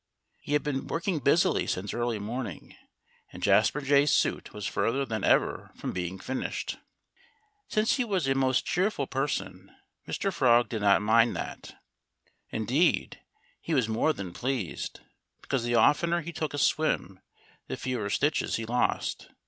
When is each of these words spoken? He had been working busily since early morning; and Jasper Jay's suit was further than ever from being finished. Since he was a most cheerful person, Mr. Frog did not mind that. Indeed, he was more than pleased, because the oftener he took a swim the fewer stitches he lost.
He 0.39 0.53
had 0.53 0.63
been 0.63 0.87
working 0.87 1.19
busily 1.19 1.67
since 1.67 1.93
early 1.93 2.17
morning; 2.17 2.75
and 3.31 3.43
Jasper 3.43 3.81
Jay's 3.81 4.09
suit 4.09 4.51
was 4.51 4.65
further 4.65 5.05
than 5.05 5.23
ever 5.23 5.69
from 5.75 5.91
being 5.91 6.17
finished. 6.17 6.79
Since 7.67 7.97
he 7.97 8.03
was 8.03 8.27
a 8.27 8.33
most 8.33 8.65
cheerful 8.65 9.05
person, 9.05 9.69
Mr. 10.07 10.33
Frog 10.33 10.69
did 10.69 10.81
not 10.81 11.03
mind 11.03 11.35
that. 11.35 11.75
Indeed, 12.49 13.21
he 13.61 13.75
was 13.75 13.87
more 13.87 14.11
than 14.11 14.33
pleased, 14.33 15.01
because 15.39 15.63
the 15.65 15.75
oftener 15.75 16.21
he 16.21 16.33
took 16.33 16.55
a 16.55 16.57
swim 16.57 17.19
the 17.67 17.77
fewer 17.77 18.09
stitches 18.09 18.55
he 18.55 18.65
lost. 18.65 19.29